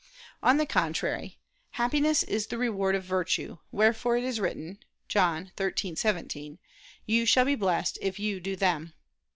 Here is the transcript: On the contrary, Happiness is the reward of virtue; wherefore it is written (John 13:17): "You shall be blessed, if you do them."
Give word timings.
On 0.41 0.57
the 0.57 0.65
contrary, 0.65 1.37
Happiness 1.73 2.23
is 2.23 2.47
the 2.47 2.57
reward 2.57 2.95
of 2.95 3.03
virtue; 3.03 3.59
wherefore 3.71 4.17
it 4.17 4.23
is 4.23 4.39
written 4.39 4.79
(John 5.07 5.51
13:17): 5.57 6.57
"You 7.05 7.27
shall 7.27 7.45
be 7.45 7.53
blessed, 7.53 7.99
if 8.01 8.17
you 8.17 8.39
do 8.39 8.55
them." 8.55 8.93